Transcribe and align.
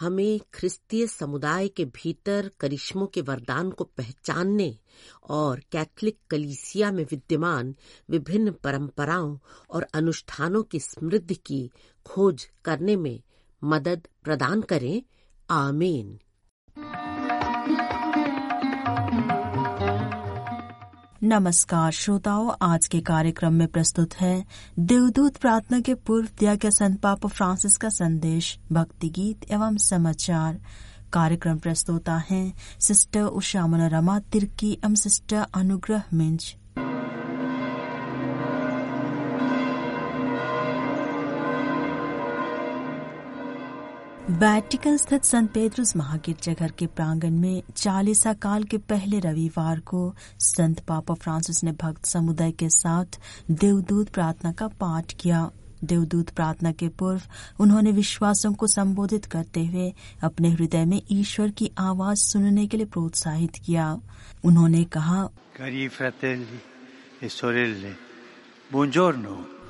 हमें 0.00 0.40
ख्रिस्तीय 0.54 1.06
समुदाय 1.06 1.68
के 1.68 1.84
भीतर 1.84 2.50
करिश्मों 2.60 3.06
के 3.06 3.20
वरदान 3.20 3.70
को 3.70 3.84
पहचानने 3.84 4.78
और 5.30 5.60
कैथलिक 5.72 6.18
कलीसिया 6.30 6.92
में 6.92 7.04
विद्यमान 7.04 7.74
विभिन्न 8.10 8.52
परंपराओं 8.52 9.38
और 9.70 9.82
अनुष्ठानों 9.94 10.62
की 10.62 10.80
समृद्धि 10.80 11.34
की 11.34 11.70
खोज 12.06 12.48
करने 12.64 12.96
में 12.96 13.22
मदद 13.64 14.08
प्रदान 14.22 14.62
करें। 14.62 15.02
आमीन। 15.50 16.20
नमस्कार 21.22 21.92
श्रोताओं, 21.92 22.52
आज 22.62 22.86
के 22.86 23.00
कार्यक्रम 23.00 23.52
में 23.52 23.68
प्रस्तुत 23.68 24.14
है 24.14 24.44
देवदूत 24.78 25.36
प्रार्थना 25.36 25.80
के 25.80 25.94
पूर्व 25.94 26.28
दिया 26.38 26.54
गया 26.54 26.70
संत 26.70 27.00
पाप 27.00 27.26
फ्रांसिस 27.26 27.76
का 27.76 27.88
संदेश, 27.88 28.58
भक्ति 28.72 29.08
गीत 29.08 29.50
एवं 29.50 29.76
समाचार। 29.76 30.60
कार्यक्रम 31.12 31.58
प्रस्तुता 31.58 32.22
है 32.30 32.52
सिस्टर 32.80 33.22
उषा 33.22 33.66
रमा 33.88 34.18
तिर्की 34.18 34.72
एवं 34.84 34.94
सिस्टर 34.94 35.46
अनुग्रह 35.54 36.02
मिंज। 36.14 36.56
वैटिकन 44.30 44.96
स्थित 44.96 45.24
संत 45.24 45.52
पेद्रुस 45.52 45.96
महागिरजाघर 45.96 46.70
के 46.70 46.86
प्रांगण 46.86 47.30
में 47.30 47.62
चालीसा 47.76 48.32
काल 48.32 48.64
के 48.64 48.78
पहले 48.78 49.18
रविवार 49.18 49.80
को 49.80 50.14
संत 50.38 50.80
पापा 50.80 51.14
फ्रांसिस 51.14 51.64
ने 51.64 51.72
भक्त 51.72 52.04
समुदाय 52.04 52.52
के 52.52 52.68
साथ 52.68 53.04
देवदूत 53.50 54.08
प्रार्थना 54.08 54.52
का 54.52 54.68
पाठ 54.68 55.12
किया। 55.12 55.50
देवदूत 55.84 56.30
प्रार्थना 56.30 56.72
के 56.72 56.88
पूर्व 56.88 57.20
उन्होंने 57.60 57.92
विश्वासों 57.92 58.52
को 58.52 58.66
संबोधित 58.66 59.24
करते 59.24 59.66
हुए 59.66 59.92
अपने 60.22 60.50
हृदय 60.50 60.84
में 60.84 61.02
ईश्वर 61.10 61.50
की 61.50 61.70
आवाज़ 61.78 62.18
सुनने 62.18 62.66
के 62.66 62.76
लिए 62.76 62.86
प्रोत्साहित 62.86 63.52
किया। 63.64 64.00
उन्होंने 64.44 64.84
कहा. 64.84 65.28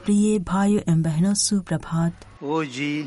प्रिय 0.04 0.38
भाइयों 0.38 0.80
एवं 0.80 1.02
बहनों 1.02 1.34
सुप्रभात। 1.34 2.20
Oggi, 2.44 3.04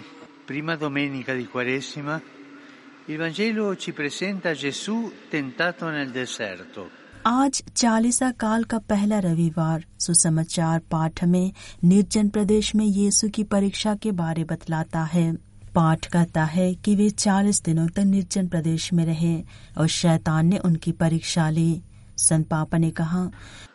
prima 0.51 0.75
domenica 0.75 1.33
di 1.33 1.47
Quaresima, 1.47 2.21
il 3.05 3.15
Vangelo 3.17 3.77
ci 3.77 3.93
presenta 3.93 4.51
Gesù 4.53 5.09
tentato 5.29 5.89
nel 5.89 6.11
deserto. 6.11 6.89
आज 7.23 7.61
चालीसा 7.75 8.31
काल 8.43 8.63
का 8.63 8.77
पहला 8.89 9.19
रविवार 9.25 9.85
सुसमाचार 10.05 10.79
पाठ 10.91 11.23
में 11.23 11.51
निर्जन 11.83 12.29
प्रदेश 12.35 12.73
में 12.75 12.85
यीशु 12.85 13.29
की 13.35 13.43
परीक्षा 13.53 13.95
के 14.03 14.11
बारे 14.21 14.43
बतलाता 14.51 15.03
है 15.13 15.25
पाठ 15.75 16.07
कहता 16.13 16.43
है 16.55 16.73
कि 16.83 16.95
वे 16.95 17.09
चालीस 17.25 17.61
दिनों 17.63 17.87
तक 17.87 18.11
निर्जन 18.13 18.47
प्रदेश 18.47 18.91
में 18.93 19.05
रहे 19.05 19.35
और 19.77 19.87
शैतान 19.99 20.47
ने 20.47 20.57
उनकी 20.69 20.91
परीक्षा 21.03 21.49
ली 21.49 21.71
संत 22.27 22.47
पापा 22.47 22.77
ने 22.77 22.91
कहा 23.01 23.29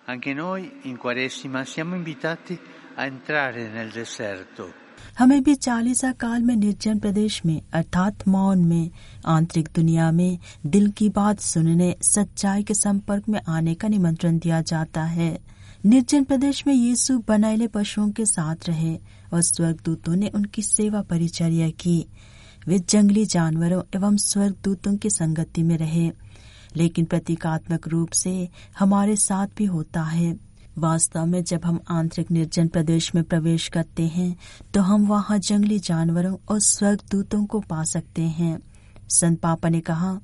Anche 0.09 0.35
noi 0.35 0.73
in 0.85 0.99
Quaresima 0.99 1.65
siamo 1.65 1.95
invitati 1.97 2.59
a 2.97 3.07
entrare 3.07 3.69
nel 3.69 3.89
deserto. 3.91 4.86
हमें 5.19 5.43
भी 5.43 5.55
चालीसा 5.55 6.13
काल 6.13 6.43
में 6.43 6.57
निर्जन 6.57 6.99
प्रदेश 6.99 7.43
में, 7.47 7.63
अर्थात 7.73 8.29
मौन 8.29 8.65
में, 8.65 8.91
आंतरिक 9.27 9.69
दुनिया 9.75 10.13
में, 10.13 10.39
दिल 10.67 10.91
की 10.91 11.09
बात 11.09 11.41
सुनने, 11.41 11.97
सच्चाई 12.03 12.63
के 12.63 12.75
संपर्क 12.75 13.29
में 13.29 13.41
आने 13.49 13.75
का 13.75 13.89
निमंत्रण 13.89 14.39
दिया 14.39 14.61
जाता 14.61 15.05
है। 15.05 15.39
निर्जन 15.87 16.25
प्रदेश 16.25 16.67
में 16.67 16.75
यीशु 16.75 17.19
बनाइले 17.29 17.67
पशुओं 17.67 18.11
के 18.11 18.27
साथ 18.27 18.57
रहे 18.69 18.99
और 19.33 19.43
स्वर्गदूतों 19.43 20.17
ने 20.17 20.29
उनकी 20.29 20.63
सेवा 20.63 21.03
परिचर्या 21.03 21.71
की। 21.71 22.07
वे 22.69 22.79
जंगली 22.79 23.25
जानवरों 23.27 23.83
एवं 23.97 24.17
स्वर्गदूतों 24.17 24.97
की 24.97 25.11
संगति 25.11 25.63
में 25.63 25.79
रहे, 25.79 26.13
लेकिन 26.77 27.05
प्रतीकात्मक 27.05 27.89
रूप 27.89 28.11
से 28.11 28.49
हमारे 28.79 29.17
साथ 29.17 29.47
भी 29.57 29.65
होता 29.65 30.03
है। 30.03 30.46
वास्तव 30.79 31.27
में 31.27 31.45
जब 31.45 31.61
हम 31.65 31.81
आंतरिक 31.89 32.31
निर्जन 32.31 32.69
प्रदेश 32.69 33.15
में 33.15 33.25
प्रवेश 33.25 33.69
करते 33.69 34.03
हैं 34.03 34.37
तो 34.75 34.81
हम 34.81 35.07
वहाँ 35.07 35.39
जंगली 35.39 35.79
जानवरों 35.79 36.37
और 36.49 36.61
स्वर्गदूतों 36.61 37.47
को 37.47 37.61
पा 37.61 37.85
सकते 37.85 38.23
हैं। 38.23 38.59
संत 39.09 39.41
पापा 39.41 39.69
ने 39.69 39.81
कहा 39.81 40.21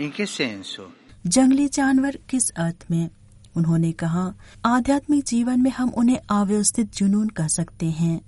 in 0.00 0.12
che 0.20 0.80
जंगली 1.26 1.68
जानवर 1.68 2.18
किस 2.28 2.50
अर्थ 2.50 2.84
में? 2.90 3.10
उन्होंने 3.56 3.92
कहा 3.92 4.34
आध्यात्मिक 4.64 5.24
जीवन 5.24 5.60
में 5.60 5.70
हम 5.70 5.88
उन्हें 5.88 6.18
अव्यवस्थित 6.30 6.96
जुनून 6.96 7.28
कह 7.28 7.48
सकते 7.48 7.86
हैं 7.86 8.20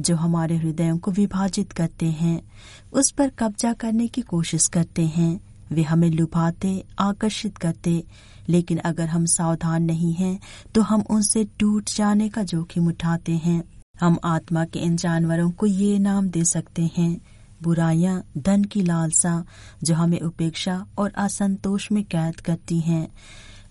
जो 0.00 0.16
हमारे 0.16 0.56
हृदयों 0.56 0.98
को 0.98 1.10
विभाजित 1.10 1.72
करते 1.72 2.06
हैं 2.06 2.52
उस 2.92 3.10
पर 3.10 3.28
कब्जा 3.28 3.72
करने 3.72 4.06
की 4.06 4.22
कोशिश 4.22 4.66
करते 4.66 5.06
हैं। 5.06 5.53
वे 5.72 5.82
हमें 5.82 6.10
लुभाते, 6.10 6.84
आकर्षित 6.98 7.56
करते। 7.56 8.04
लेकिन 8.48 8.78
अगर 8.78 9.08
हम 9.08 9.24
सावधान 9.26 9.82
नहीं 9.82 10.12
हैं 10.12 10.38
तो 10.74 10.82
हम 10.82 11.04
उनसे 11.10 11.44
टूट 11.44 11.90
जाने 11.96 12.28
का 12.28 12.42
जोखिम 12.42 12.86
उठाते 12.86 13.32
हैं। 13.32 13.62
हम 14.00 14.18
आत्मा 14.24 14.64
के 14.64 14.78
इन 14.78 14.96
जानवरों 14.96 15.50
को 15.50 15.66
ये 15.66 15.98
नाम 15.98 16.28
दे 16.28 16.44
सकते 16.44 16.90
हैं, 16.96 17.20
बुराइयाँ, 17.62 18.24
धन 18.38 18.64
की 18.64 18.82
लालसा, 18.82 19.44
जो 19.82 19.94
हमें 19.94 20.20
उपेक्षा 20.20 20.86
और 20.98 21.12
असंतोष 21.16 21.92
में 21.92 22.04
कैद 22.04 22.40
करती 22.40 22.80
हैं। 22.80 23.08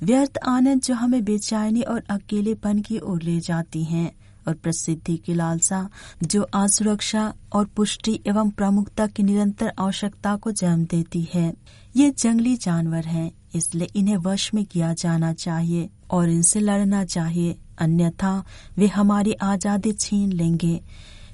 व्यर्थ 0.04 0.38
आनंद 0.46 0.82
जो 0.82 0.94
हमें 0.94 1.24
बेचैनी 1.24 1.82
और 1.82 2.04
अकेलेपन 2.10 2.80
की 2.80 3.00
ओर 3.00 3.22
ले 3.22 3.40
जाती 3.40 3.84
हैं। 3.84 4.12
और 4.48 4.54
प्रसिद्धि 4.54 5.16
की 5.18 5.34
लालसा, 5.34 5.88
जो 6.24 6.42
असुरक्षा 6.42 7.34
और 7.54 7.66
पुष्टि 7.66 8.20
एवं 8.28 8.50
प्रमुखता 8.50 9.08
की 9.08 9.24
निरंतर 9.24 9.72
आवश्यकता 9.80 10.36
को 10.36 10.52
जन्म 10.54 10.86
देती 10.86 11.28
है। 11.34 11.54
ये 11.96 12.10
जंगली 12.12 12.56
जानवर 12.58 13.06
हैं, 13.06 13.32
इसलिए 13.56 13.88
इन्हें 13.96 14.18
वश 14.18 14.54
में 14.54 14.64
किया 14.66 14.94
जाना 14.94 15.34
चाहिए 15.34 15.90
और 16.12 16.30
इनसे 16.30 16.60
लड़ना 16.60 17.04
चाहिए। 17.06 17.58
अन्यथा, 17.80 18.44
वे 18.78 18.88
हमारी 18.88 19.34
आज़ादी 19.34 19.92
छीन 19.92 20.32
लेंगे। 20.32 20.80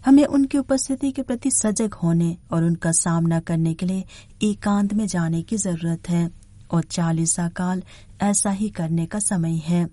हमें 0.06 0.25
उनकी 0.25 0.58
उपस्थिति 0.58 1.12
के 1.12 1.22
प्रति 1.22 1.52
सजग 1.52 1.94
होने 1.94 2.36
और 2.52 2.64
उनका 2.64 2.92
सामना 2.92 3.40
करने 3.40 3.74
के 3.74 3.86
लिए 3.86 4.03
एकांत 4.44 4.94
में 4.94 5.06
जाने 5.08 5.42
की 5.42 5.58
ज़रूरत 5.58 6.09
है, 6.09 6.30
और 6.72 6.84
चालीसा 6.84 7.48
काल 7.50 7.81
ऐसा 8.22 8.50
ही 8.52 8.69
करने 8.69 9.06
का 9.06 9.19
समय 9.19 9.56
है। 9.58 9.86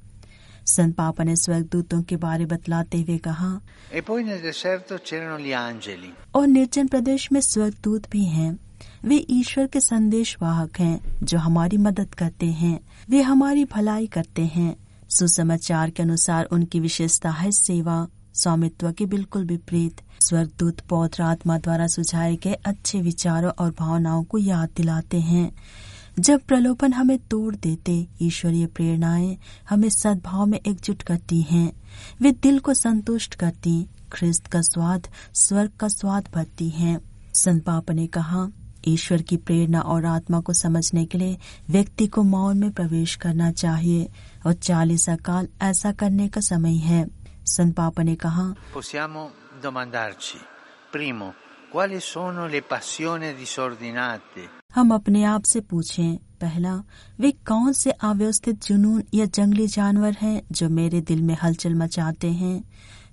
संत 0.66 0.94
पापा 0.94 1.24
ने 1.24 1.36
स्वर्गदूतों 1.36 2.02
के 2.02 2.16
बारे 2.16 2.46
बतलाते 2.46 3.02
हुए 3.02 3.18
कहा 3.18 3.60
E. 3.94 4.00
और 6.34 6.46
निर्जन 6.46 6.86
प्रदेश 6.86 7.32
में 7.32 7.40
स्वर्गदूत 7.40 8.10
भी 8.10 8.24
हैं। 8.24 8.58
वे 9.04 9.26
ईश्वर 9.30 9.66
के 9.66 9.80
संदेश 9.80 10.36
वाहक 10.42 10.80
हैं 10.80 11.00
जो 11.22 11.38
हमारी 11.38 11.76
मदद 11.76 12.14
करते 12.14 12.46
हैं। 12.46 12.80
वे 13.10 13.22
हमारी 13.22 13.64
भलाई 13.64 14.06
करते 14.06 14.42
हैं। 14.42 14.76
सुसमाचार 15.10 15.90
के 15.90 16.02
अनुसार 16.02 16.44
उनकी 16.44 16.80
विशेषता 16.80 17.30
है 17.30 17.50
सेवा। 17.52 18.08
स्वामित्व 18.34 18.92
के 18.92 19.06
बिल्कुल 19.06 19.44
विपरीत। 19.44 20.00
स्वर्गदूत 20.20 20.80
पौत्र 20.80 21.22
आत्मा 21.22 21.58
द्वारा 21.58 21.86
सुझाए 21.86 22.36
गए 22.36 22.52
अच्छे 22.52 23.00
विचारों 23.00 23.52
और 23.58 23.74
भावनाओं 23.78 24.24
को 24.24 24.38
याद 24.38 24.68
दिलाते 24.76 25.20
हैं। 25.20 25.52
जब 26.18 26.40
प्रलोभन 26.40 26.92
हमें 26.92 27.18
तोड़ 27.18 27.56
देते, 27.56 28.06
ईश्वरीय 28.22 28.66
प्रेरणाएँ 28.66 29.38
हमें 29.70 29.88
सद्भाव 29.88 30.46
में 30.46 30.60
एकजुट 30.66 31.02
करती 31.02 31.42
हैं। 31.42 31.72
वे 32.20 32.32
दिल 32.32 32.58
को 32.58 32.74
संतुष्ट 32.74 33.34
करती, 33.34 33.86
ख्रिस्त 34.12 34.46
का 34.46 34.60
स्वाद, 34.60 35.08
स्वर्ग 35.34 35.70
का 35.80 35.88
स्वाद 35.88 36.28
भरती 36.34 36.68
हैं। 36.68 37.00
संत 37.34 37.64
पाप 37.64 37.90
ने 37.90 38.06
कहा, 38.06 38.48
ईश्वर 38.88 39.22
की 39.22 39.36
प्रेरणा 39.36 39.80
और 39.80 40.04
आत्मा 40.04 40.40
को 40.40 40.52
समझने 40.52 41.04
के 41.04 41.18
लिए 41.18 41.38
व्यक्ति 41.70 42.06
को 42.06 42.22
मौन 42.22 42.58
में 42.58 42.72
प्रवेश 42.72 43.14
करना 43.14 43.52
चाहिए 43.52 44.08
और 44.46 44.52
चालीसा 44.52 45.16
काल 45.16 45.48
ऐसा 45.62 45.92
करने 45.92 46.28
का 46.28 46.40
समय 46.40 46.76
है। 46.76 47.06
संत 47.46 47.74
पाप 47.74 48.00
ने 48.00 48.14
कहा 48.14 48.54
Le 51.76 51.88
disordinate 51.88 54.28
हम 54.74 54.94
अपने 54.94 55.24
आप 55.24 55.42
से 55.42 55.60
पूछें, 55.60 56.16
पहला, 56.16 56.82
वे 57.20 57.30
कौन 57.30 57.72
से 57.72 57.90
अव्यवस्थित 57.90 58.64
जुनून 58.64 59.04
या 59.14 59.24
जंगली 59.24 59.66
जानवर 59.66 60.12
हैं 60.12 60.42
जो 60.52 60.68
मेरे 60.68 61.00
दिल 61.00 61.22
में 61.22 61.36
हलचल 61.42 61.74
मचाते 61.74 62.32
हैं? 62.32 62.64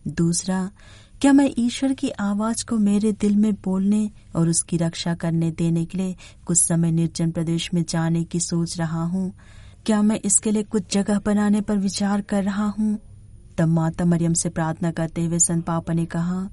दूसरा, 0.07 0.71
क्या 1.21 1.33
मैं 1.33 1.51
ईश्वर 1.57 1.93
की 1.93 2.09
आवाज़ 2.09 2.65
को 2.65 2.77
मेरे 2.77 3.11
दिल 3.11 3.35
में 3.35 3.53
बोलने 3.53 4.11
और 4.35 4.49
उसकी 4.49 4.77
रक्षा 4.77 5.13
करने 5.13 5.51
देने 5.51 5.85
के 5.85 5.97
लिए 5.97 6.15
कुछ 6.45 6.67
समय 6.67 6.91
निर्जन 6.91 7.31
प्रदेश 7.31 7.73
में 7.73 7.85
जाने 7.89 8.23
की 8.23 8.39
सोच 8.39 8.77
रहा 8.77 9.03
हूँ? 9.03 9.33
क्या 9.85 10.01
मैं 10.01 10.19
इसके 10.25 10.51
लिए 10.51 10.63
कुछ 10.63 10.93
जगह 10.93 11.19
बनाने 11.19 11.61
पर 11.61 11.77
विचार 11.77 12.21
कर 12.21 12.43
रहा 12.43 12.65
हूँ? 12.65 12.99
तब 13.57 13.67
माता 13.67 14.05
मरियम 14.05 14.33
से 14.33 14.49
प्रार्थना 14.49 14.91
करते 14.91 15.25
हुए 15.25 15.39
संत 15.39 15.65
पापा 15.65 15.93
ने 15.93 16.05
कहा 16.05 16.49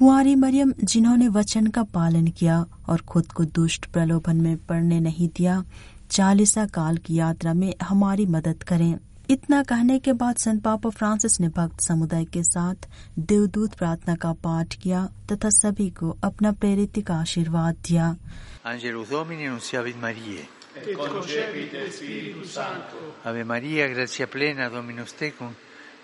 कुआरी 0.00 0.34
मरियम 0.34 0.72
जिन्होंने 0.84 1.28
वचन 1.28 1.66
का 1.66 1.82
पालन 1.82 2.26
किया 2.26 2.66
और 2.88 3.00
खुद 3.00 3.26
को 3.26 3.44
दुष्ट 3.44 3.86
प्रलोभन 3.86 4.36
में 4.36 4.56
पड़ने 4.56 5.00
नहीं 5.00 5.28
दिया 5.28 5.64
चालीसा 6.10 6.66
काल 6.66 6.96
की 6.96 7.14
यात्रा 7.14 7.54
में 7.54 7.74
हमारी 7.82 8.26
मदद 8.26 8.62
करें। 8.62 8.96
इतना 9.30 9.62
कहने 9.62 9.98
के 9.98 10.12
बाद 10.12 10.36
संत 10.36 10.62
पापा 10.62 10.90
फ्रांसिस 10.90 11.40
ने 11.40 11.48
भक्त 11.48 11.80
समुदाय 11.80 12.24
के 12.24 12.42
साथ 12.42 12.88
देवदूत 13.18 13.74
प्रार्थना 13.74 14.14
का 14.14 14.32
पाठ 14.32 14.74
किया 14.74 15.04
तथा 15.32 15.48
सभी 15.58 15.90
को 15.90 16.16
अपना 16.24 16.52
प्रेरित 16.52 17.04
का 17.06 17.14
आशीर्वाद 17.14 17.76
दिया। 17.88 18.16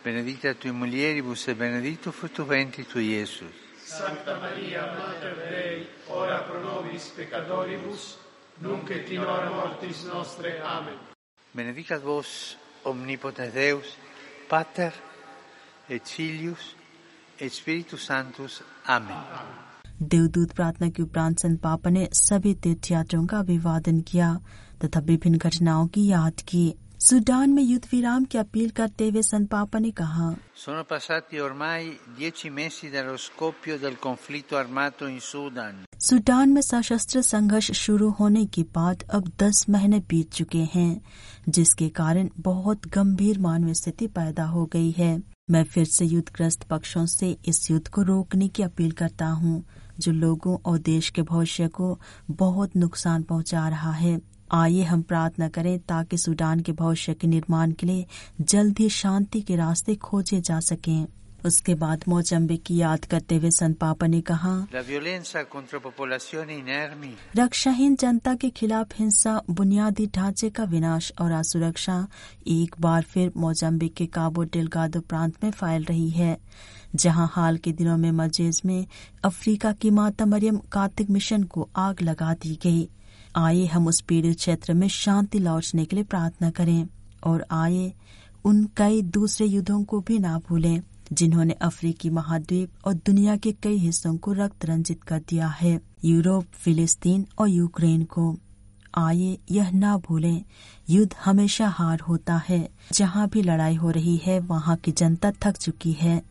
Benedicta 0.07 0.55
tu 0.55 0.73
mulieribus 0.73 1.49
e 1.49 1.55
benedictus 1.55 2.15
fructus 2.15 2.47
ventris 2.47 2.87
tui, 2.87 3.07
Iesus. 3.11 3.66
Sancta 3.87 4.37
Maria, 4.41 4.83
Mater 4.99 5.37
Dei, 5.37 5.87
ora 6.09 6.43
pro 6.43 6.61
nobis 6.61 7.13
peccatoribus, 7.17 8.19
nunc 8.59 8.91
et 8.91 9.09
in 9.11 9.21
hora 9.21 9.49
mortis 9.49 10.05
nostre. 10.05 10.61
Amen. 10.61 10.99
Benedicat 11.53 12.03
vos, 12.03 12.57
omnipotens 12.83 13.53
Deus, 13.53 13.97
Pater, 14.49 14.93
et 15.89 16.03
Filius, 16.05 16.75
et 17.39 17.53
Spiritus 17.53 18.03
Sanctus. 18.05 18.63
Amen. 18.89 19.17
Amen. 19.17 19.63
देवदूत 20.03 20.51
प्रार्थना 20.53 20.89
के 20.91 21.03
उपरांत 21.03 21.39
संत 21.39 21.61
पापा 21.61 21.91
ने 21.91 22.09
सभी 22.13 22.55
तीर्थयात्रियों 22.55 23.27
का 23.27 23.39
अभिवादन 23.39 24.01
किया 24.01 24.35
तथा 24.85 25.01
विभिन्न 25.01 25.39
घटनाओं 25.39 25.87
की 25.95 26.07
याद 26.07 26.41
की 26.49 26.65
सूडान 26.99 27.51
में 27.51 27.63
युद्ध 27.63 27.87
विराम 27.93 28.25
की 28.25 28.39
अपील 28.39 28.69
करते 28.71 29.09
हुए 29.09 29.23
संत 29.23 29.49
पापा 29.51 29.79
ने 29.79 29.91
कहा 29.93 30.35
Sono 30.57 30.85
passati 30.85 31.39
ormai 31.39 31.83
dieci 32.17 32.51
mesi 32.51 32.89
dallo 32.91 33.17
scoppio 33.17 33.77
del 33.77 33.97
conflitto 33.99 34.57
armato 34.57 35.09
in 35.09 35.19
Sudan. 35.23 35.75
Sudan 36.01 36.53
में 36.53 36.61
सशस्त्र 36.63 37.23
संघर्ष 37.23 37.71
शुरू 37.77 38.09
होने 38.11 38.45
के 38.47 38.63
बाद 38.75 39.03
अब 39.15 39.31
10 39.43 39.69
महीने 39.71 39.99
बीत 40.11 40.33
चुके 40.33 40.63
हैं 40.75 41.01
जिसके 41.49 41.89
कारण 41.99 42.29
बहुत 42.41 42.87
गंभीर 42.95 43.39
मानवीय 43.39 43.75
स्थिति 43.75 44.07
पैदा 44.17 44.45
हो 44.47 44.65
गई 44.67 44.91
है 44.91 45.17
मैं 45.51 45.65
फिर 45.65 45.85
से 45.87 46.05
युद्धग्रस्त 46.05 46.63
पक्षों 46.71 47.05
से 47.09 47.37
इस 47.49 47.71
युद्ध 47.71 47.87
को 47.89 48.03
रोकने 48.03 48.49
की 48.49 48.63
अपील 48.63 48.93
करता 48.93 49.27
हूँ 49.43 49.63
जो 49.99 50.13
लोगों 50.15 50.57
और 50.67 50.79
देश 50.89 51.11
के 51.11 51.23
भविष्य 51.25 51.69
को 51.77 51.99
बहुत 52.39 52.77
नुकसान 52.77 53.23
पहुँचा 53.23 53.69
रहा 53.69 53.93
है 53.95 54.21
आइए 54.53 54.83
हम 54.85 55.03
प्रार्थना 55.03 55.49
करें 55.49 55.79
ताकि 55.79 56.19
सूडान 56.19 56.61
के 56.61 56.73
भविष्य 56.73 57.15
के 57.15 57.27
निर्माण 57.27 57.73
के 57.73 57.87
लिए 57.87 58.07
जल्द 58.41 58.79
ही 58.79 58.89
शांति 58.89 59.41
के 59.41 59.57
रास्ते 59.57 59.95
खोजे 59.95 60.41
जा 60.41 60.61
सकें। 60.61 61.07
उसके 61.47 61.75
बाद 61.75 62.05
मोजम्बिक 62.09 62.63
की 62.63 62.77
याद 62.77 63.05
करते 63.05 63.37
हुए 63.37 63.51
संत 63.51 63.79
पापा 63.79 64.07
ने 64.07 64.21
कहा 64.21 64.55
रक्षाहीन 67.37 67.97
जनता 67.97 68.35
के 68.35 68.51
खिलाफ 68.51 68.99
हिंसा 68.99 69.41
बुनियादी 69.51 70.07
ढांचे 70.07 70.51
का 70.51 70.65
विनाश 70.65 71.13
और 71.21 71.33
असुरक्षा 71.33 72.07
एक 72.47 72.75
बार 72.81 73.03
फिर 73.03 73.33
मोजाम्बिक 73.37 73.95
के 73.95 74.07
काबो 74.07 74.43
डेलगादो 74.43 75.01
प्रांत 75.01 75.45
में 75.45 75.51
फैल 75.51 75.85
रही 75.85 76.11
है 76.11 76.37
जहाँ 76.95 77.31
हाल 77.33 77.57
के 77.57 77.73
दिनों 77.73 77.97
में 77.97 78.11
मजेज 78.11 78.63
में 78.65 78.87
अफ्रीका 79.25 79.73
की 79.73 79.91
माता 79.91 80.27
मरियम 80.27 80.57
कार्तिक 80.73 81.11
मिशन 81.11 81.43
को 81.43 81.69
आग 81.77 82.03
लगा 82.03 82.35
दी 82.35 82.59
गई। 82.63 82.89
आइए 83.37 83.67
हम 83.67 83.87
उस 83.87 84.01
पीड़ित 84.01 84.37
क्षेत्र 84.37 84.75
में 84.75 84.89
शांति 84.89 85.39
लौटने 85.39 85.85
के 85.85 85.97
लिए 85.97 86.05
प्रार्थना 86.05 86.51
करें 86.51 86.87
और 87.25 87.47
आइए 87.51 87.93
उन 88.45 88.69
कई 88.77 89.03
दूसरे 89.03 89.47
युद्धों 89.47 89.85
को 89.85 90.01
भी 90.01 90.19
ना 90.19 90.41
भूलें, 90.49 90.81
जिन्होंने 91.13 91.53
अफ्रीकी 91.53 92.11
महाद्वीप 92.11 92.71
और 92.85 92.95
दुनिया 92.95 93.37
के 93.37 93.53
कई 93.53 93.77
हिस्सों 93.77 94.17
को 94.17 94.33
रक्त 94.33 94.65
रंजित 94.65 95.03
कर 95.03 95.23
दिया 95.29 95.49
है, 95.49 95.81
यूरोप, 96.05 96.45
फिलिस्तीन 96.53 97.27
और 97.39 97.49
यूक्रेन 97.49 98.05
को। 98.05 98.37
आइए 98.95 99.39
यह 99.51 99.71
ना 99.71 99.97
भूलें, 99.97 100.43
युद्ध 100.91 101.15
हमेशा 101.25 101.69
हार 101.69 102.01
होता 102.01 102.43
है, 102.49 102.69
जहाँ 102.93 103.29
भी 103.29 103.43
लड़ाई 103.43 103.75
हो 103.75 103.91
रही 103.91 104.17
है, 104.17 104.41
वहाँ 104.41 104.77
की 104.77 104.93
जनता 104.93 105.33
थक 105.43 105.57
चुकी 105.57 105.93
है। 105.93 106.23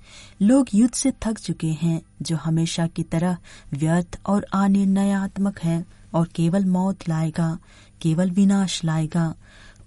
लोग 0.41 0.67
युद्ध 0.73 0.93
से 0.93 1.11
थक 1.11 1.39
चुके 1.39 1.71
हैं, 1.71 2.01
जो 2.21 2.35
हमेशा 2.35 2.87
की 2.87 3.03
तरह 3.03 3.37
व्यर्थ 3.73 4.19
और 4.25 4.43
अनिर्णयात्मक 4.43 5.59
है। 5.59 6.04
और 6.15 6.27
केवल 6.35 6.65
मौत 6.65 7.09
लाएगा, 7.09 7.57
केवल 8.01 8.31
विनाश 8.31 8.83
लाएगा, 8.85 9.35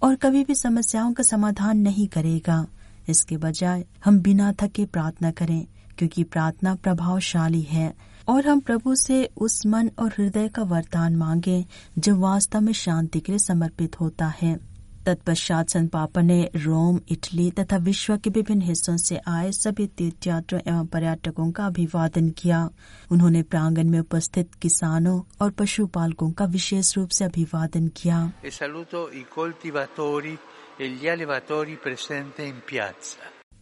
और 0.01 0.15
कभी 0.15 0.43
भी 0.43 0.55
समस्याओं 0.55 1.13
का 1.13 1.23
समाधान 1.23 1.77
नहीं 1.77 2.07
करेगा। 2.07 2.65
इसके 3.09 3.37
बजाय 3.37 3.85
हम 4.05 4.19
बिना 4.19 4.53
थके 4.53 4.85
प्रार्थना 4.85 5.31
करें, 5.31 5.65
क्योंकि 5.97 6.23
प्रार्थना 6.23 6.75
प्रभावशाली 6.75 7.61
है, 7.61 7.93
और 8.27 8.47
हम 8.47 8.59
प्रभु 8.59 8.95
से 8.95 9.29
उस 9.37 9.65
मन 9.65 9.91
और 9.99 10.13
हृदय 10.17 10.47
का 10.47 10.63
वरदान 10.63 11.15
मांगे 11.15 11.65
जो 11.97 12.15
वास्तव 12.15 12.61
में 12.61 12.73
शांति 12.73 13.19
के 13.19 13.31
लिए 13.31 13.39
समर्पित 13.39 13.99
होता 13.99 14.33
है। 14.41 14.57
तत्पश्चात 15.05 15.77
पापा 15.77 16.21
ने 16.21 16.49
रोम 16.55 16.99
इटली 17.09 17.51
तथा 17.51 17.77
विश्व 17.77 18.17
के 18.17 18.29
विभिन्न 18.29 18.61
हिस्सों 18.61 18.97
से 18.97 19.19
आए 19.27 19.51
सभी 19.51 19.87
तीर्थयात्रियों 19.87 20.73
एवं 20.73 20.85
पर्यटकों 20.85 21.51
का 21.51 21.65
अभिवादन 21.65 22.29
किया। 22.29 22.69
उन्होंने 23.11 23.43
प्रांगण 23.43 23.89
में 23.89 23.99
उपस्थित 23.99 24.49
किसानों 24.61 25.21
और 25.41 25.51
पशुपालकों 25.51 26.31
का 26.31 26.45
विशेष 26.45 26.97
रूप 26.97 27.09
से 27.09 27.25
अभिवादन 27.25 27.87
किया। 27.87 28.31
E 28.45 28.45
e. 28.45 28.49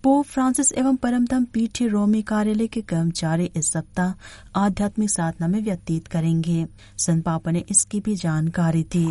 पोप 0.03 0.25
फ्रांसिस 0.25 0.73
एवं 0.73 0.95
परमधम 0.95 1.45
पीठ 1.45 1.81
रोमी 1.81 2.21
कार्यालय 2.21 2.67
के 2.67 2.81
कर्मचारी 2.81 3.51
इस 3.55 3.71
सप्ताह 3.71 4.13
आध्यात्मिक 4.55 5.09
साधना 5.09 5.47
में 5.47 5.63
व्यतीत 5.63 6.07
करेंगे। 6.07 6.67
संत 6.97 7.25
पापा 7.25 7.51
ने 7.51 7.65
इसकी 7.71 7.99
भी 7.99 8.15
जानकारी 8.15 8.83
दी। 8.83 9.09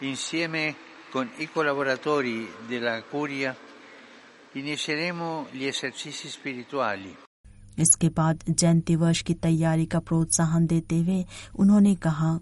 Insieme 0.00 0.74
con 1.10 1.28
i 1.38 1.48
collaboratori 1.50 2.46
della 2.66 3.02
Curia, 3.02 3.56
inizieremo 4.52 5.46
gli 5.50 5.64
esercizi 5.64 6.28
spirituali. 6.28 7.16
इसके 7.78 8.08
बाद 8.08 8.38
जयंती 8.50 8.94
वर्ष 8.96 9.20
की 9.22 9.34
तैयारी 9.34 9.84
का 9.86 9.98
प्रोत्साहन 10.00 10.66
देते 10.66 10.96
हुए 11.00 11.24
उन्होंने 11.58 11.94
कहा 12.06 12.32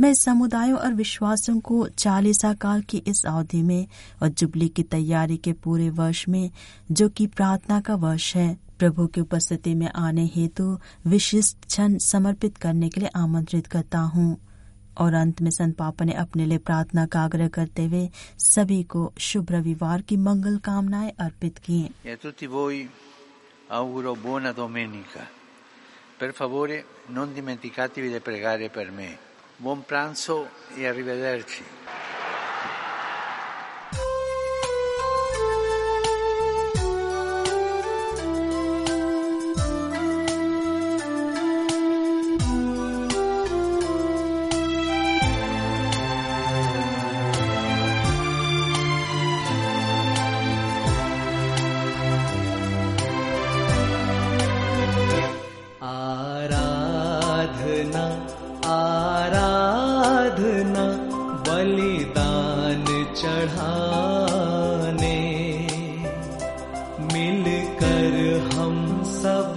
मैं 0.00 0.12
समुदायों 0.14 0.78
और 0.78 0.92
विश्वासों 0.94 1.58
को 1.60 1.86
चालीसा 1.98 2.52
काल 2.54 2.82
की 2.90 3.02
इस 3.06 3.24
अवधि 3.26 3.62
में 3.62 3.86
और 4.22 4.28
जुबली 4.28 4.68
की 4.68 4.82
तैयारी 4.94 5.36
के 5.36 5.52
पूरे 5.64 5.88
वर्ष 5.98 6.24
में 6.28 6.50
जो 6.92 7.08
कि 7.08 7.26
प्रार्थना 7.36 7.80
का 7.80 7.94
वर्ष 8.06 8.34
है 8.36 8.48
प्रभु 8.78 9.06
की 9.06 9.20
उपस्थिति 9.20 9.74
में 9.74 9.88
आने 9.96 10.30
हेतु 10.34 10.78
विशिष्ट 11.06 11.66
क्षण 11.66 11.98
समर्पित 12.06 12.56
करने 12.56 12.88
के 12.88 13.00
लिए 13.00 13.10
आमंत्रित 13.16 13.66
करता 13.66 14.00
हूँ 14.14 14.36
और 14.98 15.14
अंत 15.14 15.42
में 15.42 15.50
संत 15.50 15.76
पापा 15.76 16.04
ने 16.04 16.12
अपने 16.12 16.46
लिए 16.46 16.58
प्रार्थना 16.58 17.06
का 17.06 17.20
आग्रह 17.20 17.48
करते 17.48 17.84
हुए 17.84 18.10
सभी 18.38 18.82
को 18.82 19.12
शुभ 19.18 19.50
रविवार 19.50 20.02
की 20.02 20.16
मंगल 20.16 20.58
कामनाएँ 20.58 21.12
अर्पित 21.18 21.58
की 21.58 21.90
E. 22.10 22.16
Per 26.18 26.32
favore 26.32 26.84
non 27.08 27.32
dimenticatevi 27.34 28.08
di 28.08 28.20
pregare 28.20 28.70
per 28.70 28.90
me. 28.90 29.18
Buon 29.58 29.84
pranzo 29.84 30.48
e 30.74 30.86
arrivederci. 30.86 31.62
बलिदान 61.48 62.84
चढ़ाने 63.20 65.18
मिलकर 67.12 68.14
हम 68.54 68.76
सब 69.20 69.52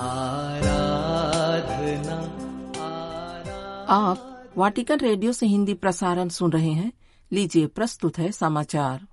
आराधना। 0.00 2.16
आप 3.88 4.52
वाटिकन 4.56 4.96
रेडियो 4.96 5.32
से 5.32 5.46
हिंदी 5.46 5.74
प्रसारण 5.74 6.28
सुन 6.28 6.52
रहे 6.52 6.70
हैं। 6.70 6.92
लीजिए 7.32 7.66
प्रस्तुत 7.66 8.18
है 8.18 8.32
समाचार। 8.32 9.09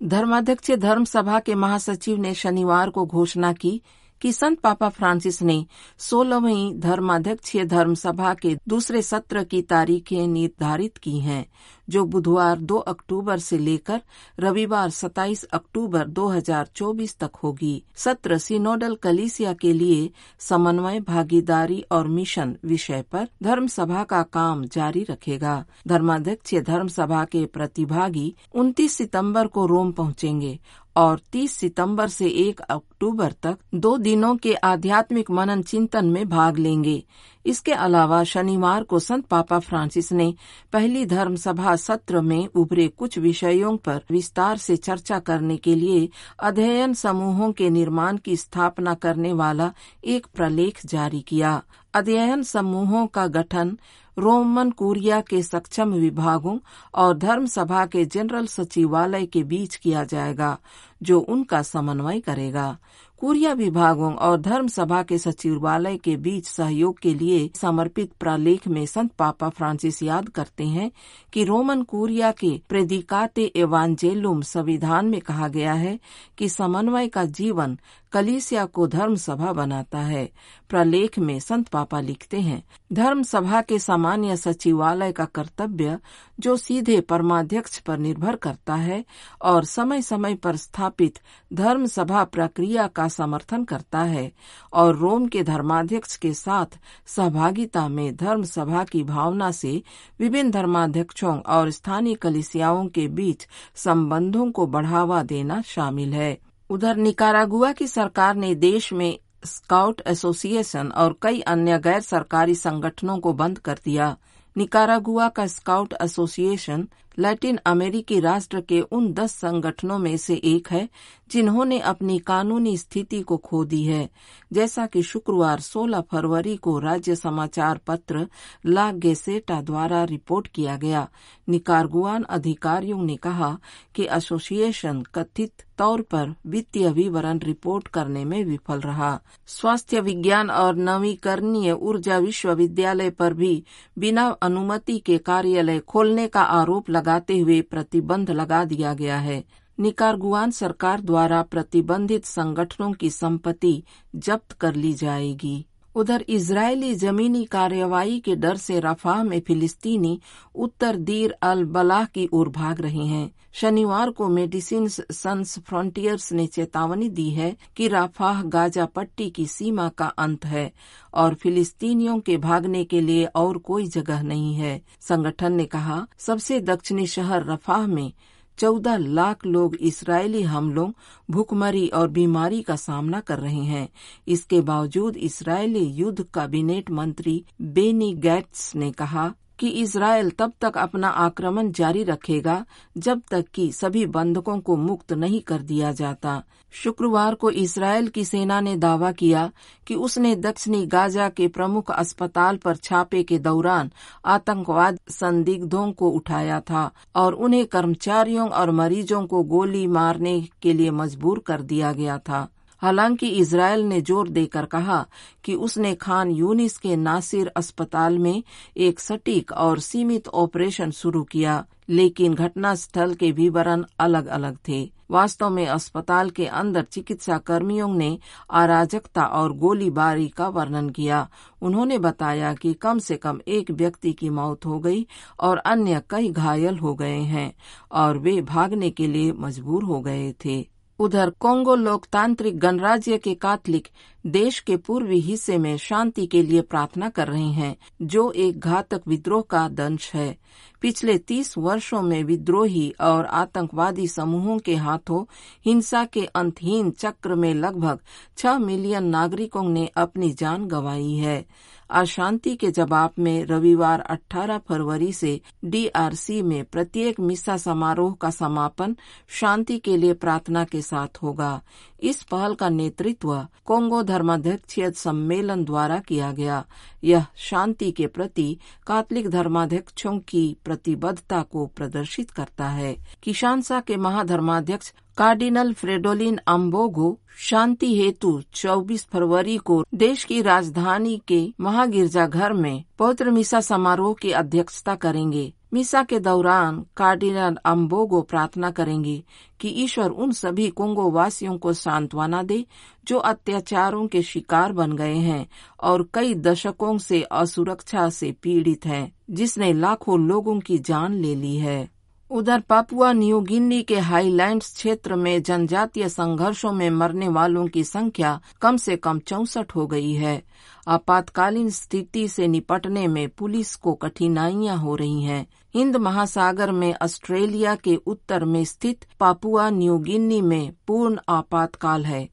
धर्माध्यक्ष 0.00 0.70
धर्म 0.70 1.04
सभा 1.04 1.38
के 1.40 1.54
महासचिव 1.54 2.18
ने 2.18 2.34
शनिवार 2.34 2.90
को 2.90 3.04
घोषणा 3.06 3.52
की 3.52 3.80
कि 4.20 4.32
संत 4.32 4.60
पापा 4.60 4.88
फ्रांसिस 4.88 5.42
ने 5.42 5.66
सोलहवीं 5.98 6.78
धर्माध्यक्षीय 6.80 7.64
धर्म 7.64 7.94
सभा 7.94 8.34
के 8.34 8.56
दूसरे 8.68 9.02
सत्र 9.02 9.44
की 9.44 9.62
तारीखें 9.62 10.26
निर्धारित 10.26 10.98
की 10.98 11.18
हैं, 11.18 11.46
जो 11.88 12.04
बुधवार 12.04 12.58
2 12.58 12.78
अक्टूबर 12.78 13.38
से 13.38 13.58
लेकर 13.58 14.00
रविवार 14.40 14.90
27 14.90 15.44
अक्टूबर 15.44 16.06
2024 16.08 17.16
तक 17.18 17.36
होगी। 17.36 17.82
सत्र 17.96 18.38
सिनोडल 18.38 18.94
कलीसिया 18.94 19.52
के 19.52 19.72
लिए 19.72 20.10
समन्वय, 20.38 21.00
भागीदारी 21.00 21.84
और 21.90 22.08
मिशन 22.08 22.56
विषय 22.64 23.04
पर 23.12 23.28
धर्म 23.42 23.66
सभा 23.66 24.04
का 24.04 24.22
काम 24.22 24.64
जारी 24.64 25.06
रखेगा। 25.10 25.64
धर्माध्यक्षीय 25.88 26.60
धर्म 26.60 26.88
सभा 26.88 27.24
के 27.24 27.44
प्रतिभागी 27.46 28.34
29 28.54 28.96
सितंबर 28.96 29.46
को 29.46 29.66
रोम 29.66 29.92
पहुँचेंगे 29.92 30.58
और 30.96 31.20
30 31.32 31.52
सितंबर 31.52 32.08
से 32.08 32.26
1 32.28 32.60
अक्टूबर 32.60 33.32
तक 33.32 33.58
दो 33.74 33.96
दिनों 33.98 34.36
के 34.36 34.54
आध्यात्मिक 34.54 35.30
मनन 35.30 35.62
चिंतन 35.62 36.06
में 36.06 36.28
भाग 36.28 36.58
लेंगे। 36.58 37.04
इसके 37.46 37.72
अलावा 37.72 38.24
शनिवार 38.24 38.82
को 38.82 38.98
संत 38.98 39.26
पापा 39.26 39.58
फ्रांसिस 39.58 40.12
ने 40.12 40.34
पहली 40.72 41.06
धर्म 41.06 41.36
सभा 41.36 41.76
सत्र 41.76 42.20
में 42.20 42.46
उभरे 42.46 42.88
कुछ 42.88 43.18
विषयों 43.18 43.76
पर 43.76 44.02
विस्तार 44.10 44.56
से 44.56 44.76
चर्चा 44.76 45.18
करने 45.18 45.56
के 45.56 45.74
लिए 45.74 46.08
अध्ययन 46.40 46.94
समूहों 46.94 47.52
के 47.52 47.70
निर्माण 47.70 48.16
की 48.16 48.36
स्थापना 48.36 48.94
करने 48.94 49.32
वाला 49.32 49.72
एक 50.04 50.26
प्रलेख 50.34 50.86
जारी 50.86 51.20
किया। 51.20 51.62
अध्ययन 51.94 52.42
समूहों 52.42 53.06
का 53.06 53.26
गठन 53.26 53.76
रोमन 54.16 54.70
कुरिया 54.70 55.20
के 55.20 55.42
सक्षम 55.42 55.92
विभागों 55.92 56.58
और 56.94 57.16
धर्म 57.18 57.46
सभा 57.46 57.84
के 57.86 58.04
जनरल 58.04 58.46
सचिवालय 58.46 59.26
के 59.26 59.42
बीच 59.42 59.76
किया 59.76 60.04
जाएगा, 60.04 60.56
जो 61.02 61.18
उनका 61.20 61.62
समन्वय 61.62 62.20
करेगा। 62.20 62.76
कुरिया 63.20 63.52
विभागों 63.52 64.12
और 64.14 64.40
धर्म 64.40 64.66
सभा 64.68 65.02
के 65.02 65.18
सचिवालय 65.18 65.96
के 65.96 66.16
बीच 66.16 66.46
सहयोग 66.46 66.98
के 66.98 67.14
लिए 67.14 67.50
समर्पित 67.60 68.12
प्रलेख 68.20 68.68
में 68.68 68.84
संत 68.86 69.12
पापा 69.18 69.48
फ्रांसिस 69.48 70.02
याद 70.02 70.28
करते 70.28 70.64
हैं 70.66 70.90
कि 71.32 71.44
रोमन 71.44 71.82
कुरिया 71.82 72.30
के 72.32 72.50
प्रेदिकाते 72.68 73.52
एवांजेलुम 73.56 74.40
संविधान 74.52 75.06
में 75.06 75.20
कहा 75.20 75.48
गया 75.48 75.72
है 75.72 75.98
कि 76.38 76.48
समन्वय 76.48 77.08
का 77.08 77.24
जीवन 77.40 77.78
कलीसिया 78.12 78.64
को 78.64 78.86
धर्म 78.86 79.14
सभा 79.14 79.52
बनाता 79.52 79.98
है। 79.98 80.24
प्रलेख 80.68 81.18
में 81.18 81.38
संत 81.40 81.68
पापा 81.68 82.00
लिखते 82.00 82.40
हैं 82.40 82.62
धर्म 82.92 83.22
सभा 83.22 83.60
के 83.60 83.78
सामान्य 83.78 84.36
सचिवालय 84.36 85.12
का 85.12 85.24
कर्तव्य, 85.24 85.98
जो 86.40 86.56
सीधे 86.56 87.00
परमाध्यक्ष 87.00 87.78
पर 87.78 87.98
निर्भर 87.98 88.36
करता 88.36 88.74
है 88.74 89.04
और 89.42 89.64
समय 89.64 90.02
समय 90.02 90.34
पर 90.34 90.56
स्थापित 90.56 91.18
धर्म 91.52 91.86
सभा 91.86 92.24
प्रक्रिया 92.24 92.86
का 92.86 93.08
समर्थन 93.08 93.64
करता 93.64 94.02
है 94.02 94.30
और 94.72 94.96
रोम 94.96 95.26
के 95.26 95.42
धर्माध्यक्ष 95.42 96.16
के 96.16 96.34
साथ 96.34 96.78
सहभागिता 97.06 97.88
में 97.88 98.16
धर्म 98.16 98.42
सभा 98.42 98.84
की 98.84 99.02
भावना 99.04 99.50
से 99.50 99.82
विभिन्न 100.20 100.50
धर्माध्यक्षों 100.50 101.38
और 101.38 101.70
स्थानीय 101.70 102.14
कलिसियाओं 102.14 102.86
के 102.86 103.08
बीच 103.08 103.46
संबंधों 103.74 104.50
को 104.50 104.66
बढ़ावा 104.66 105.22
देना 105.22 105.62
शामिल 105.62 106.14
है। 106.14 106.49
उधर 106.70 106.96
निकारागुआ 106.96 107.72
की 107.72 107.86
सरकार 107.86 108.34
ने 108.34 108.54
देश 108.54 108.92
में 108.92 109.18
स्काउट 109.44 110.02
एसोसिएशन 110.06 110.88
और 110.88 111.18
कई 111.22 111.40
अन्य 111.40 111.78
गैर 111.78 112.00
सरकारी 112.00 112.54
संगठनों 112.54 113.18
को 113.18 113.32
बंद 113.32 113.58
कर 113.58 113.78
दिया। 113.84 114.16
निकारागुआ 114.56 115.28
का 115.28 115.46
स्काउट 115.46 115.94
एसोसिएशन 116.02 116.88
लैटिन 117.18 117.58
अमेरिकी 117.66 118.20
राष्ट्र 118.20 118.60
के 118.60 118.80
उन 118.80 119.12
दस 119.12 119.32
संगठनों 119.32 119.98
में 119.98 120.16
से 120.16 120.34
एक 120.34 120.68
है, 120.70 120.88
जिन्होंने 121.30 121.78
अपनी 121.78 122.18
कानूनी 122.18 122.76
स्थिति 122.76 123.20
को 123.20 123.36
खो 123.36 123.64
दी 123.64 123.82
है। 123.84 124.10
जैसा 124.52 124.86
कि 124.86 125.02
शुक्रवार 125.02 125.60
16 125.60 126.00
फरवरी 126.00 126.56
को 126.56 126.78
राज्य 126.78 127.16
समाचार 127.16 127.78
पत्र 127.78 128.26
ला 128.66 128.92
गेसेटा 128.92 129.60
द्वारा 129.62 130.04
रिपोर्ट 130.04 130.46
किया 130.46 130.76
गया। 130.76 131.08
निकारगुआन 131.48 132.22
अधिकारियों 132.22 133.02
ने 133.02 133.16
कहा 133.16 133.58
कि 133.94 134.08
एसोसिएशन 134.10 135.02
कथित 135.02 135.64
तौर 135.80 136.00
पर 136.02 136.34
वित्तीय 136.46 136.88
विवरण 136.88 137.38
रिपोर्ट 137.38 137.88
करने 137.88 138.24
में 138.24 138.44
विफल 138.44 138.80
रहा। 138.80 139.20
स्वास्थ्य 139.46 140.00
विज्ञान 140.00 140.50
और 140.50 140.76
नवीकरणीय 140.76 141.72
ऊर्जा 141.72 142.18
विश्वविद्यालय 142.18 143.10
पर 143.10 143.34
भी 143.34 143.64
बिना 143.98 144.28
अनुमति 144.42 144.98
के 144.98 145.18
कार्यालय 145.18 145.78
खोलने 145.78 146.28
का 146.28 146.42
आरोप 146.42 146.90
लगाते 146.90 147.38
हुए 147.38 147.60
प्रतिबंध 147.60 148.30
लगा 148.30 148.64
दिया 148.64 148.94
गया 148.94 149.18
है। 149.18 149.44
निकारगुआन 149.78 150.50
सरकार 150.50 151.00
द्वारा 151.00 151.42
प्रतिबंधित 151.42 152.24
संगठनों 152.24 152.92
की 152.92 153.10
संपत्ति 153.10 153.82
जब्त 154.16 154.52
कर 154.52 154.74
ली 154.74 154.92
जाएगी। 154.92 155.64
उधर 155.96 156.24
इजरायली 156.28 156.94
जमीनी 156.94 157.44
कार्रवाई 157.44 158.18
के 158.20 158.36
डर 158.36 158.56
से 158.56 158.80
रफाह 158.80 159.22
में 159.24 159.40
फिलिस्तीनी 159.40 160.20
उत्तर 160.54 160.96
दीर 160.96 161.34
अल 161.42 161.64
बलाह 161.64 162.04
की 162.04 162.28
ओर 162.32 162.48
भाग 162.48 162.80
रहे 162.80 163.06
हैं। 163.06 163.30
शनिवार 163.52 164.10
को 164.10 164.28
मेडिसिन 164.28 164.88
सन्स 164.88 165.58
फ्रंटियर्स 165.58 166.32
ने 166.32 166.46
चेतावनी 166.46 167.08
दी 167.08 167.28
है 167.30 167.56
कि 167.76 167.88
राफाह 167.88 168.42
गाजा 168.42 168.84
पट्टी 168.86 169.30
की 169.30 169.46
सीमा 169.46 169.88
का 169.88 170.06
अंत 170.06 170.44
है 170.44 170.72
और 171.14 171.34
फिलिस्तीनियों 171.34 172.18
के 172.20 172.36
भागने 172.36 172.84
के 172.84 173.00
लिए 173.00 173.24
और 173.24 173.58
कोई 173.58 173.86
जगह 173.86 174.22
नहीं 174.22 174.54
है। 174.54 174.80
संगठन 175.00 175.52
ने 175.52 175.64
कहा, 175.64 176.06
सबसे 176.18 176.60
दक्षिणी 176.60 177.06
शहर 177.06 177.44
रफाह 177.44 177.86
में 177.86 178.12
चौदह 178.60 178.96
लाख 178.96 179.46
लोग 179.46 179.74
इसराइली 179.74 180.42
हमलों, 180.42 180.90
भूखमरी 181.30 181.88
और 181.88 182.08
बीमारी 182.08 182.62
का 182.62 182.76
सामना 182.76 183.20
कर 183.20 183.38
रहे 183.38 183.64
हैं। 183.64 183.88
इसके 184.28 184.60
बावजूद 184.60 185.16
इसराइली 185.16 185.84
युद्ध 185.84 186.22
कैबिनेट 186.22 186.90
मंत्री 186.90 187.44
बेनी 187.60 188.14
गैट्स 188.14 188.76
ने 188.76 188.92
कहा 188.92 189.32
कि 189.60 189.68
इसराइल 189.68 190.30
तब 190.30 190.52
तक 190.60 190.78
अपना 190.78 191.08
आक्रमण 191.08 191.70
जारी 191.70 192.04
रखेगा, 192.04 192.64
जब 192.96 193.22
तक 193.30 193.44
कि 193.54 193.70
सभी 193.72 194.06
बंधकों 194.06 194.58
को 194.60 194.76
मुक्त 194.76 195.12
नहीं 195.12 195.40
कर 195.40 195.62
दिया 195.62 195.92
जाता। 195.92 196.42
शुक्रवार 196.74 197.34
को 197.34 197.50
इसराइल 197.50 198.08
की 198.08 198.24
सेना 198.24 198.60
ने 198.60 198.76
दावा 198.76 199.10
किया 199.12 199.50
कि 199.86 199.94
उसने 199.94 200.34
दक्षिणी 200.36 200.86
गाजा 200.86 201.28
के 201.28 201.48
प्रमुख 201.48 201.90
अस्पताल 201.90 202.56
पर 202.56 202.76
छापे 202.76 203.22
के 203.22 203.38
दौरान 203.38 203.90
आतंकवाद 204.24 204.98
संदिग्धों 205.08 205.90
को 205.92 206.10
उठाया 206.10 206.60
था 206.60 206.90
और 207.16 207.34
उन्हें 207.34 207.66
कर्मचारियों 207.66 208.48
और 208.48 208.70
मरीजों 208.70 209.26
को 209.26 209.42
गोली 209.42 209.86
मारने 209.86 210.40
के 210.62 210.72
लिए 210.72 210.90
मजबूर 210.90 211.38
कर 211.38 211.62
दिया 211.62 211.92
गया 211.92 212.18
था। 212.18 212.48
हालाँकि 212.82 213.28
इसराइल 213.30 213.82
ने 213.82 214.00
ज़ोर 214.00 214.28
देकर 214.28 214.66
कहा 214.66 215.04
कि 215.44 215.54
उसने 215.56 215.94
खान 215.94 216.30
यूनिस 216.30 216.76
के 216.78 216.96
नासिर 216.96 217.52
अस्पताल 217.56 218.18
में 218.18 218.42
एक 218.78 219.00
सटीक 219.00 219.52
और 219.52 219.80
सीमित 219.80 220.28
ऑपरेशन 220.28 220.90
शुरू 220.90 221.22
किया, 221.22 221.64
लेकिन 221.88 222.34
घटनास्थल 222.34 223.14
के 223.14 223.30
विवरण 223.32 223.84
अलग 224.00 224.26
अलग 224.28 224.56
थे। 224.68 224.88
वास्तव 225.10 225.50
में 225.50 225.66
अस्पताल 225.66 226.30
के 226.30 226.46
अंदर 226.46 226.82
चिकित्सा 226.82 227.38
कर्मियों 227.38 227.88
ने 227.88 228.18
अराजकता 228.50 229.24
और 229.24 229.52
गोलीबारी 229.52 230.28
का 230.28 230.48
वर्णन 230.48 230.90
किया। 230.90 231.26
उन्होंने 231.62 231.98
बताया 231.98 232.52
कि 232.54 232.74
कम 232.74 232.98
से 232.98 233.16
कम 233.16 233.40
एक 233.48 233.70
व्यक्ति 233.70 234.12
की 234.12 234.30
मौत 234.30 234.66
हो 234.66 234.78
गई 234.80 235.06
और 235.40 235.58
अन्य 235.58 236.02
कई 236.10 236.30
घायल 236.30 236.78
हो 236.78 236.94
गए 236.94 237.20
हैं 237.26 237.52
और 237.92 238.18
वे 238.18 238.40
भागने 238.42 238.90
के 238.90 239.06
लिए 239.06 239.32
मजबूर 239.32 239.84
हो 239.84 240.00
गए 240.00 240.32
थे। 240.44 240.60
उधर 241.00 241.30
कोंगो 241.30 241.74
लोकतांत्रिक 241.74 242.58
गणराज्य 242.58 243.18
के 243.18 243.34
काथलिक 243.34 243.88
देश 244.26 244.60
के 244.60 244.76
पूर्वी 244.76 245.20
हिस्से 245.20 245.58
में 245.58 245.76
शांति 245.76 246.26
के 246.26 246.42
लिए 246.42 246.60
प्रार्थना 246.60 247.08
कर 247.08 247.28
रहे 247.28 247.48
हैं, 247.48 247.76
जो 248.02 248.32
एक 248.32 248.58
घातक 248.58 249.02
विद्रोह 249.08 249.42
का 249.50 249.68
दंश 249.68 250.14
है। 250.14 250.38
पिछले 250.80 251.18
तीस 251.18 251.58
वर्षों 251.58 252.02
में 252.02 252.24
विद्रोही 252.24 252.94
और 253.00 253.26
आतंकवादी 253.26 254.08
समूहों 254.08 254.58
के 254.58 254.76
हाथों 254.76 255.24
हिंसा 255.64 256.04
के 256.04 256.24
अंतहीन 256.24 256.90
चक्र 256.90 257.34
में 257.34 257.54
लगभग 257.54 257.98
छह 258.36 258.58
मिलियन 258.58 259.04
नागरिकों 259.04 259.62
ने 259.62 259.90
अपनी 259.96 260.30
जान 260.30 260.64
गंवाई 260.64 261.14
है। 261.14 261.46
अशांति 261.90 262.56
के 262.56 262.70
जवाब 262.70 263.12
में 263.18 263.44
रविवार 263.44 264.04
18 264.10 264.58
फरवरी 264.58 265.12
से 265.12 265.40
डीआरसी 265.64 266.42
में 266.42 266.64
प्रत्येक 266.64 267.20
मिसा 267.20 267.56
समारोह 267.56 268.14
का 268.14 268.30
समापन 268.30 268.96
शांति 269.28 269.78
के 269.78 269.96
लिए 269.96 270.12
प्रार्थना 270.12 270.64
के 270.64 270.82
साथ 270.82 271.18
होगा। 271.22 271.62
इस 272.02 272.22
पहल 272.22 272.54
का 272.54 272.68
नेतृत्व 272.68 273.46
कोंगो 273.64 274.02
धर्माध्यक्षीय 274.02 274.90
सम्मेलन 274.90 275.64
द्वारा 275.64 275.98
किया 275.98 276.32
गया। 276.32 276.64
यह 277.04 277.26
शांति 277.36 277.92
के 277.92 278.06
प्रति 278.06 278.58
कातलिक 278.86 279.28
धर्माध्यक्षों 279.28 280.18
की 280.18 280.56
प्रतिबद्धता 280.64 281.42
को 281.42 281.66
प्रदर्शित 281.66 282.30
करता 282.30 282.68
है। 282.68 282.96
किशानसा 283.22 283.80
के 283.80 283.96
महाधर्माध्यक्ष 283.96 284.92
कार्डिनल 285.20 285.72
फ्रेडोलिन 285.72 286.38
अम्बोगो 286.46 287.20
शांति 287.38 287.98
हेतु 287.98 288.42
24 288.54 289.06
फरवरी 289.12 289.56
को 289.56 289.84
देश 289.94 290.24
की 290.24 290.42
राजधानी 290.42 291.20
के 291.28 291.54
महागिरजाघर 291.60 292.52
में 292.52 292.84
पवित्र 292.98 293.30
मिसा 293.30 293.60
समारोह 293.60 294.14
की 294.22 294.30
अध्यक्षता 294.30 294.94
करेंगे। 294.94 295.54
मिसा 295.72 296.02
के 296.02 296.20
दौरान 296.20 296.86
कार्डिनल 296.96 297.56
अम्बोगो 297.64 298.22
प्रार्थना 298.22 298.70
करेंगे 298.70 299.24
कि 299.60 299.68
ईश्वर 299.68 300.10
उन 300.10 300.32
सभी 300.32 300.68
कोंगो 300.68 301.10
वासियों 301.10 301.58
को 301.58 301.72
सांत्वना 301.72 302.42
दे 302.42 302.66
जो 303.08 303.18
अत्याचारों 303.18 304.06
के 304.06 304.22
शिकार 304.22 304.72
बन 304.72 304.92
गए 304.92 305.14
हैं 305.14 305.46
और 305.82 306.08
कई 306.14 306.34
दशकों 306.34 306.98
से 306.98 307.22
असुरक्षा 307.22 308.08
से 308.08 308.32
पीड़ित 308.32 308.86
हैं, 308.86 309.12
जिसने 309.30 309.72
लाखों 309.72 310.20
लोगों 310.20 310.60
की 310.60 310.78
जान 310.78 311.14
ले 311.14 311.34
ली 311.34 311.56
है। 311.56 311.99
उधर 312.30 312.60
पापुआ 312.60 313.12
न्यू 313.12 313.40
गिनी 313.40 313.82
के 313.82 313.98
हाईलैंड्स 313.98 314.74
क्षेत्र 314.74 315.14
में 315.14 315.42
जनजातीय 315.42 316.08
संघर्षों 316.08 316.72
में 316.72 316.90
मरने 316.90 317.28
वालों 317.28 317.66
की 317.66 317.82
संख्या 317.84 318.40
कम 318.62 318.76
से 318.76 318.96
कम 318.96 319.18
चौसठ 319.18 319.74
हो 319.76 319.86
गई 319.86 320.12
है। 320.12 320.42
आपातकालीन 320.88 321.70
स्थिति 321.70 322.26
से 322.28 322.46
निपटने 322.48 323.06
में 323.08 323.28
पुलिस 323.28 323.74
को 323.76 323.94
कठिनाइयाँ 323.94 324.76
हो 324.76 324.94
रही 324.94 325.22
हैं। 325.22 325.46
हिंद 325.74 325.96
महासागर 325.96 326.72
में 326.72 326.94
ऑस्ट्रेलिया 327.02 327.74
के 327.74 327.96
उत्तर 327.96 328.44
में 328.44 328.64
स्थित 328.64 329.04
पापुआ 329.20 329.68
न्यू 329.70 329.98
गिनी 329.98 330.40
में 330.40 330.72
पूर्ण 330.86 331.18
आपातकाल 331.28 332.04
है। 332.04 332.28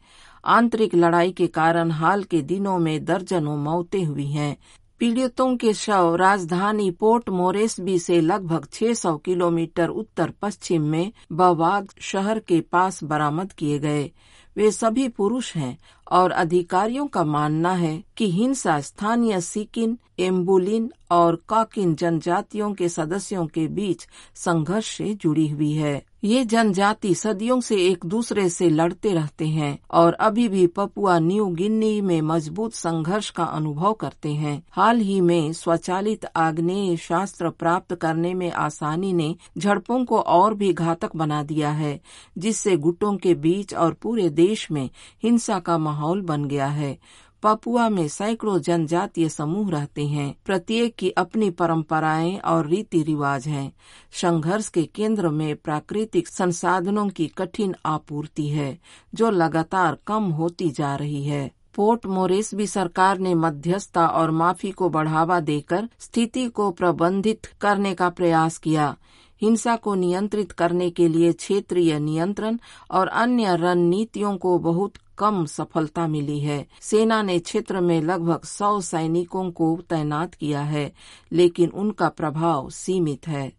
आंतरिक 0.46 0.96
लड़ाई 0.96 1.32
के 1.32 1.48
कारण 1.48 1.92
हाल 1.92 2.24
के 2.24 2.42
दिनों 2.42 2.78
में 2.80 3.06
दर्जनों 3.06 3.58
मौतें 3.58 4.04
हुई 4.04 4.28
हैं। 4.28 4.58
पीड़ितों 5.00 5.58
के 5.58 5.74
शव 5.74 6.16
राजधानी 6.16 6.92
पोर्ट 6.92 7.30
मोरेसबी 7.30 8.00
से 8.00 8.22
लगभग 8.22 8.66
600 8.66 9.20
किलोमीटर 9.26 9.88
उत्तर 9.88 10.32
पश्चिम 10.42 10.82
में 10.82 11.12
बवाग 11.32 11.90
शहर 12.02 12.40
के 12.40 12.62
पास 12.62 13.04
बरामद 13.04 13.52
किए 13.52 13.80
गए। 13.80 14.12
वे 14.58 14.72
सभी 14.72 15.08
पुरुष 15.08 15.56
हैं 15.56 15.78
और 16.12 16.32
अधिकारियों 16.32 17.08
का 17.08 17.24
मानना 17.24 17.72
है 17.72 18.04
कि 18.18 18.32
हिंसा 18.32 18.80
स्थानीय 18.82 19.42
सिकिन 19.42 19.98
एम्बुलिन 20.20 20.92
और 21.12 21.36
काकिन 21.50 21.96
जनजातियों 21.96 22.74
के 22.74 22.90
सदस्यों 22.90 23.46
के 23.48 23.68
बीच 23.68 24.08
संघर्ष 24.36 24.98
से 24.98 25.14
जुड़ी 25.14 25.48
हुई 25.48 25.72
है। 25.72 26.02
ये 26.24 26.44
जनजाति 26.46 27.14
सदियों 27.16 27.60
से 27.62 27.76
एक 27.88 28.06
दूसरे 28.06 28.50
से 28.50 28.70
लड़ते 28.70 29.14
रहते 29.14 29.48
हैं 29.48 29.78
और 29.92 30.14
अभी 30.14 30.48
भी 30.48 30.66
पपुआ 30.68 31.20
न्यू 31.20 31.46
गिन्नी 31.46 32.02
में 32.02 32.22
मज़बूत 32.22 32.74
संघर्ष 32.74 33.30
का 33.30 33.44
अनुभव 33.44 33.94
करते 33.94 34.30
हैं। 34.30 34.64
हाल 34.72 35.00
ही 35.00 35.20
में 35.22 35.54
स्वचालित 35.54 36.26
आग्नेय 36.36 36.98
शास्त्र 36.98 37.50
प्राप्त 37.50 37.96
करने 37.96 38.34
में 38.34 38.52
आसानी 38.52 39.14
ने 39.14 39.36
झड़पों 39.58 40.04
को 40.06 40.20
और 40.20 40.54
भी 40.54 40.74
घातक 40.74 41.16
बना 41.16 41.44
दिया 41.44 41.72
है, 41.72 42.00
जिससे 42.38 42.78
गुटों 42.78 43.16
के 43.18 43.34
बीच 43.36 43.74
और 43.74 43.94
पूरे 43.94 44.30
देश 44.30 44.72
में 44.72 44.90
हिंसा 45.24 45.60
का 45.60 45.78
माहौल 45.78 46.22
बन 46.22 46.46
गया 46.46 46.68
है। 46.68 46.98
पपुआ 47.44 47.90
में 47.90 48.08
सैकड़ों 48.08 48.60
जनजातीय 48.60 49.30
समूह 49.30 49.72
रहते 49.72 50.06
हैं। 50.08 50.38
प्रत्येक 50.46 50.96
की 50.96 51.10
अपनी 51.10 51.50
परंपराएँ 51.50 52.38
और 52.38 52.68
रीति 52.68 53.04
रिवाज 53.04 53.48
हैं। 53.48 53.74
संघर्ष 54.12 54.68
के 54.68 54.84
केंद्र 54.84 55.30
में 55.30 55.56
प्राकृतिक 55.56 56.28
संसाधनों 56.28 57.10
की 57.10 57.28
कठिन 57.28 57.76
आपूर्ति 57.86 58.48
है, 58.48 58.80
जो 59.16 59.30
लगातार 59.30 59.98
कम 60.08 60.24
होती 60.24 60.70
जा 60.70 60.96
रही 60.96 61.24
है। 61.24 61.52
पोर्ट 61.76 62.06
मोरेस्बी 62.06 62.68
सरकार 62.68 63.18
ने 63.18 63.36
मध्यस्थता 63.36 64.08
और 64.08 64.32
माफ़ी 64.32 64.72
को 64.72 64.90
बढ़ावा 64.90 65.40
देकर 65.40 65.90
स्थिति 66.00 66.48
को 66.50 66.72
प्रबंधित 66.72 67.46
करने 67.62 67.94
का 67.94 68.10
प्रयास 68.10 68.58
किया। 68.58 68.96
हिंसा 69.42 69.76
को 69.76 69.96
नियंत्रित 69.96 70.52
करने 70.52 70.90
के 70.90 71.08
लिए 71.08 71.34
क्षेत्रीय 71.34 72.00
नियंत्रण 72.00 72.58
और 72.92 73.08
अन्य 73.08 73.56
रणनीतियों 73.56 74.38
को 74.38 74.60
बहुत 74.60 74.94
कम 75.18 75.46
सफलता 75.46 76.08
मिली 76.08 76.40
है। 76.40 76.68
सेना 76.82 77.22
ने 77.22 77.40
क्षेत्र 77.40 77.82
में 77.82 78.02
लगभग 78.02 78.42
सौ 78.44 78.82
सैनिकों 78.82 79.52
को 79.52 79.80
तैनात 79.90 80.34
किया 80.34 80.62
है, 80.62 80.94
लेकिन 81.32 81.70
उनका 81.70 82.10
प्रभाव 82.10 82.70
सीमित 82.70 83.28
है। 83.28 83.54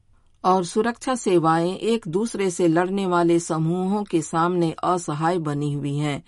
और 0.45 0.65
सुरक्षा 0.65 1.15
सेवाएँ 1.15 1.75
एक 1.75 2.05
दूसरे 2.09 2.51
से 2.51 2.69
लड़ने 2.69 3.07
वाले 3.07 3.39
समूहों 3.39 4.05
के 4.05 4.23
सामने 4.23 4.75
असहाय 4.85 5.39
बनी 5.39 5.73
हुई 5.73 5.97
हैं। 5.97 6.25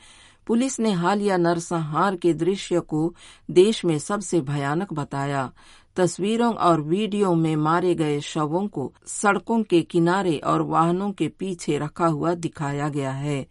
पुलिस 0.47 0.81
ने 0.81 0.93
हालिया 0.93 1.37
नरसंहार 1.37 2.17
के 2.17 2.35
दृश्य 2.35 2.81
को 2.81 3.15
देश 3.51 3.85
में 3.85 3.99
सबसे 3.99 4.41
भयानक 4.41 4.93
बताया। 4.93 5.53
तस्वीरों 5.97 6.55
और 6.55 6.81
वीडियो 6.81 7.35
में 7.35 7.57
मारे 7.57 7.95
गए 7.95 8.21
शवों 8.21 8.67
को 8.69 8.93
सड़कों 9.07 9.63
के 9.63 9.83
किनारे 9.83 10.37
और 10.39 10.63
वाहनों 10.63 11.13
के 11.13 11.29
पीछे 11.29 11.79
रखा 11.79 12.07
हुआ 12.07 12.35
दिखाया 12.35 12.89
गया 12.89 13.11
है 13.11 13.47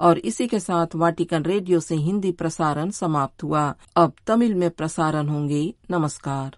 और 0.00 0.18
इसी 0.18 0.46
के 0.46 0.60
साथ 0.60 0.86
वाटिकन 0.94 1.42
रेडियो 1.42 1.80
से 1.80 1.94
हिंदी 1.94 2.32
प्रसारण 2.32 2.90
समाप्त 2.90 3.42
हुआ। 3.42 3.74
अब 3.96 4.12
तमिल 4.26 4.54
में 4.54 4.70
प्रसारण 4.70 5.28
होंगे। 5.28 5.74
नमस्कार। 5.90 6.56